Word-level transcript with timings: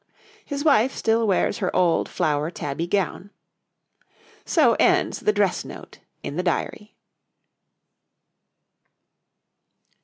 His 0.43 0.63
wife 0.65 0.95
still 0.95 1.27
wears 1.27 1.59
her 1.59 1.75
old 1.75 2.09
flower 2.09 2.49
tabby 2.49 2.87
gown. 2.87 3.29
So 4.45 4.75
ends 4.79 5.19
the 5.19 5.31
dress 5.31 5.63
note 5.63 5.99
in 6.23 6.37
the 6.37 6.41
Diary. 6.41 6.95